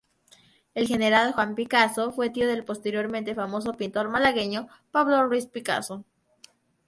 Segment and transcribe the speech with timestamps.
[0.73, 6.03] El general Juan Picasso fue tío del posteriormente famoso pintor malagueño Pablo Ruiz Picasso.